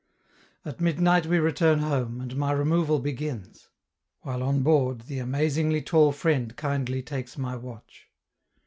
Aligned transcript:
At 0.65 0.81
midnight 0.81 1.27
we 1.27 1.37
return 1.37 1.77
home, 1.77 2.21
and 2.21 2.35
my 2.35 2.53
removal 2.53 2.97
begins; 2.97 3.69
while 4.21 4.41
on 4.41 4.63
board 4.63 5.01
the 5.01 5.19
"amazingly 5.19 5.83
tall 5.83 6.11
friend" 6.11 6.55
kindly 6.55 7.03
takes 7.03 7.37
my 7.37 7.55
watch. 7.55 8.07